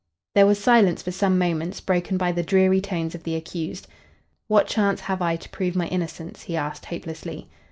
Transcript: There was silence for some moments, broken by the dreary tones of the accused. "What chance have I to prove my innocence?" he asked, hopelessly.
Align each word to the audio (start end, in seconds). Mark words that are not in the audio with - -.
There 0.33 0.47
was 0.47 0.57
silence 0.57 1.03
for 1.03 1.11
some 1.11 1.37
moments, 1.37 1.79
broken 1.79 2.17
by 2.17 2.31
the 2.31 2.41
dreary 2.41 2.81
tones 2.81 3.13
of 3.13 3.21
the 3.21 3.35
accused. 3.35 3.85
"What 4.47 4.65
chance 4.65 5.01
have 5.01 5.21
I 5.21 5.35
to 5.35 5.49
prove 5.49 5.75
my 5.75 5.85
innocence?" 5.89 6.41
he 6.41 6.57
asked, 6.57 6.85
hopelessly. 6.85 7.51